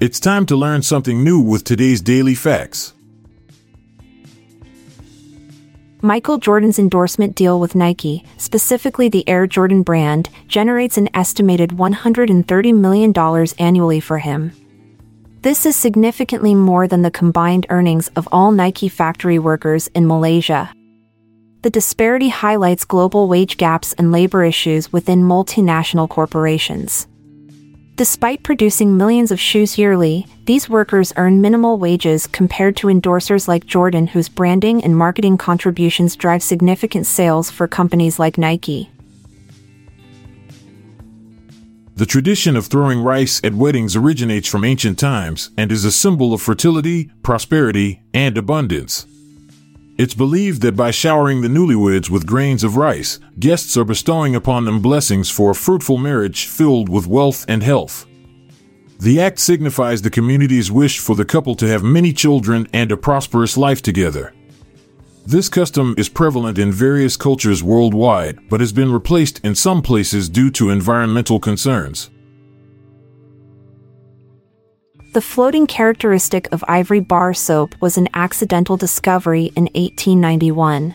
[0.00, 2.94] It's time to learn something new with today's daily facts.
[6.00, 12.74] Michael Jordan's endorsement deal with Nike, specifically the Air Jordan brand, generates an estimated $130
[12.76, 13.12] million
[13.58, 14.52] annually for him.
[15.42, 20.72] This is significantly more than the combined earnings of all Nike factory workers in Malaysia.
[21.62, 27.08] The disparity highlights global wage gaps and labor issues within multinational corporations.
[27.98, 33.66] Despite producing millions of shoes yearly, these workers earn minimal wages compared to endorsers like
[33.66, 38.88] Jordan, whose branding and marketing contributions drive significant sales for companies like Nike.
[41.96, 46.32] The tradition of throwing rice at weddings originates from ancient times and is a symbol
[46.32, 49.08] of fertility, prosperity, and abundance.
[49.98, 54.64] It's believed that by showering the newlyweds with grains of rice, guests are bestowing upon
[54.64, 58.06] them blessings for a fruitful marriage filled with wealth and health.
[59.00, 62.96] The act signifies the community's wish for the couple to have many children and a
[62.96, 64.32] prosperous life together.
[65.26, 70.28] This custom is prevalent in various cultures worldwide, but has been replaced in some places
[70.28, 72.08] due to environmental concerns.
[75.14, 80.94] The floating characteristic of ivory bar soap was an accidental discovery in 1891.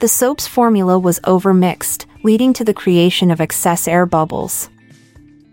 [0.00, 4.68] The soap's formula was overmixed, leading to the creation of excess air bubbles.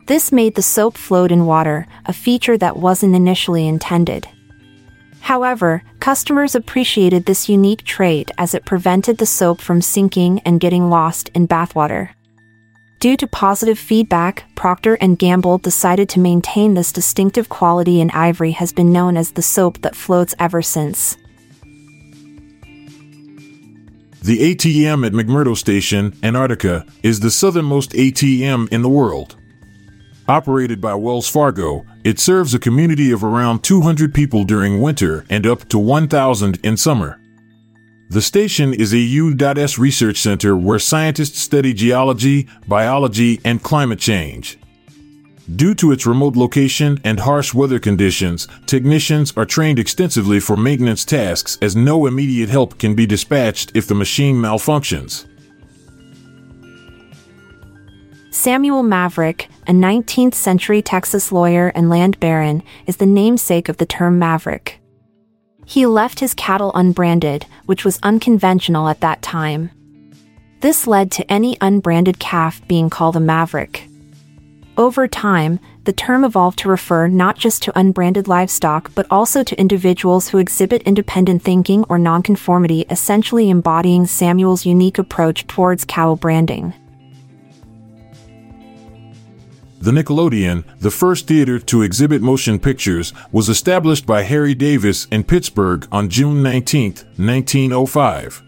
[0.07, 4.27] This made the soap float in water, a feature that wasn't initially intended.
[5.21, 10.89] However, customers appreciated this unique trait as it prevented the soap from sinking and getting
[10.89, 12.09] lost in bathwater.
[13.01, 18.51] Due to positive feedback, Procter & Gamble decided to maintain this distinctive quality and ivory
[18.51, 21.17] has been known as the soap that floats ever since.
[24.21, 29.35] The ATM at McMurdo Station, Antarctica, is the southernmost ATM in the world.
[30.27, 35.47] Operated by Wells Fargo, it serves a community of around 200 people during winter and
[35.47, 37.19] up to 1,000 in summer.
[38.11, 39.77] The station is a U.S.
[39.77, 44.59] research center where scientists study geology, biology, and climate change.
[45.55, 51.05] Due to its remote location and harsh weather conditions, technicians are trained extensively for maintenance
[51.05, 55.25] tasks as no immediate help can be dispatched if the machine malfunctions.
[58.29, 63.85] Samuel Maverick, a 19th century Texas lawyer and land baron, is the namesake of the
[63.85, 64.80] term maverick.
[65.65, 69.71] He left his cattle unbranded, which was unconventional at that time.
[70.61, 73.87] This led to any unbranded calf being called a maverick.
[74.77, 79.59] Over time, the term evolved to refer not just to unbranded livestock but also to
[79.59, 86.73] individuals who exhibit independent thinking or nonconformity, essentially embodying Samuel's unique approach towards cow branding.
[89.81, 95.23] The Nickelodeon, the first theater to exhibit motion pictures, was established by Harry Davis in
[95.23, 98.43] Pittsburgh on June 19, 1905.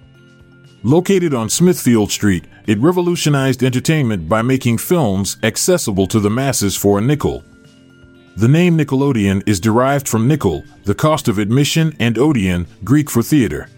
[0.84, 7.00] Located on Smithfield Street, it revolutionized entertainment by making films accessible to the masses for
[7.00, 7.44] a nickel.
[8.38, 13.24] The name Nickelodeon is derived from nickel, the cost of admission, and odeon, Greek for
[13.24, 13.70] theater.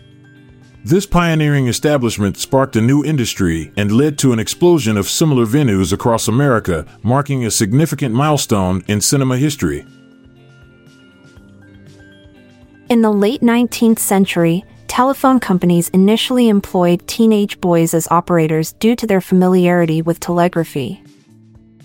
[0.85, 5.91] This pioneering establishment sparked a new industry and led to an explosion of similar venues
[5.91, 9.83] across America, marking a significant milestone in cinema history.
[12.87, 19.07] In the late 19th century, telephone companies initially employed teenage boys as operators due to
[19.07, 21.03] their familiarity with telegraphy.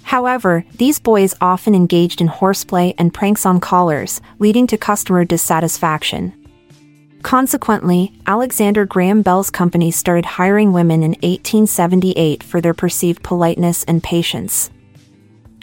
[0.03, 6.35] However, these boys often engaged in horseplay and pranks on callers, leading to customer dissatisfaction.
[7.23, 14.03] Consequently, Alexander Graham Bell's company started hiring women in 1878 for their perceived politeness and
[14.03, 14.71] patience.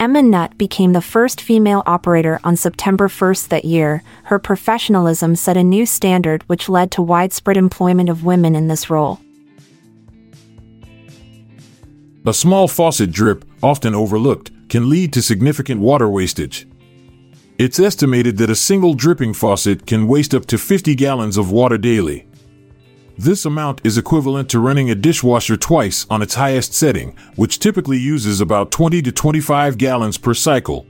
[0.00, 4.04] Emma Nutt became the first female operator on September 1st that year.
[4.24, 8.88] Her professionalism set a new standard which led to widespread employment of women in this
[8.88, 9.18] role.
[12.24, 16.67] A small faucet drip, often overlooked, can lead to significant water wastage.
[17.58, 21.76] It's estimated that a single dripping faucet can waste up to 50 gallons of water
[21.76, 22.28] daily.
[23.16, 27.98] This amount is equivalent to running a dishwasher twice on its highest setting, which typically
[27.98, 30.86] uses about 20 to 25 gallons per cycle.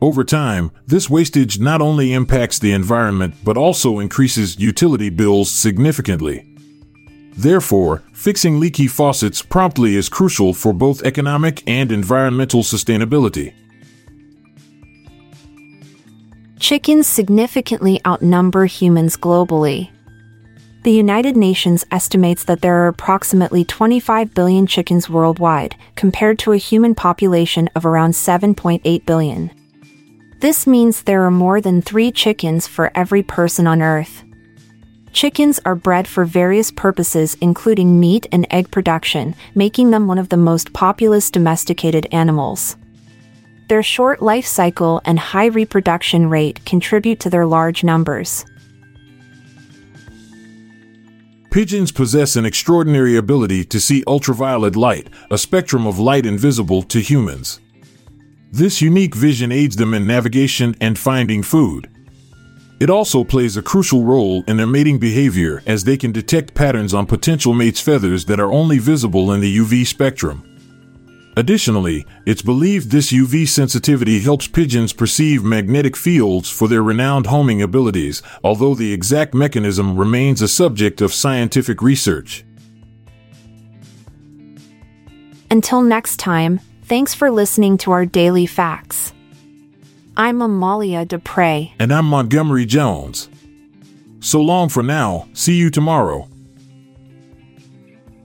[0.00, 6.46] Over time, this wastage not only impacts the environment but also increases utility bills significantly.
[7.36, 13.54] Therefore, fixing leaky faucets promptly is crucial for both economic and environmental sustainability.
[16.62, 19.90] Chickens significantly outnumber humans globally.
[20.84, 26.56] The United Nations estimates that there are approximately 25 billion chickens worldwide, compared to a
[26.56, 29.50] human population of around 7.8 billion.
[30.38, 34.22] This means there are more than three chickens for every person on Earth.
[35.12, 40.28] Chickens are bred for various purposes, including meat and egg production, making them one of
[40.28, 42.76] the most populous domesticated animals.
[43.72, 48.44] Their short life cycle and high reproduction rate contribute to their large numbers.
[51.50, 57.00] Pigeons possess an extraordinary ability to see ultraviolet light, a spectrum of light invisible to
[57.00, 57.60] humans.
[58.50, 61.88] This unique vision aids them in navigation and finding food.
[62.78, 66.92] It also plays a crucial role in their mating behavior as they can detect patterns
[66.92, 70.51] on potential mates' feathers that are only visible in the UV spectrum.
[71.36, 77.62] Additionally, it's believed this UV sensitivity helps pigeons perceive magnetic fields for their renowned homing
[77.62, 82.44] abilities, although the exact mechanism remains a subject of scientific research.
[85.50, 89.14] Until next time, thanks for listening to our daily facts.
[90.16, 91.72] I'm Amalia Dupre.
[91.78, 93.30] And I'm Montgomery Jones.
[94.20, 96.28] So long for now, see you tomorrow.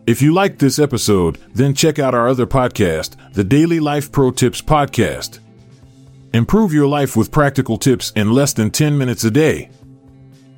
[0.07, 4.31] If you liked this episode, then check out our other podcast, the Daily Life Pro
[4.31, 5.39] Tips Podcast.
[6.33, 9.69] Improve your life with practical tips in less than 10 minutes a day.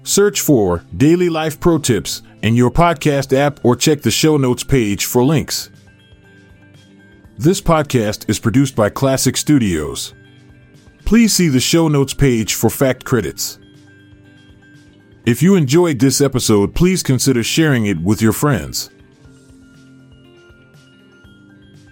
[0.03, 4.63] Search for Daily Life Pro Tips in your podcast app or check the show notes
[4.63, 5.71] page for links.
[7.35, 10.13] This podcast is produced by Klassic Studios.
[11.05, 13.57] Please see the show notes page for fact credits.
[15.25, 18.91] If you enjoyed this episode, please consider sharing it with your friends.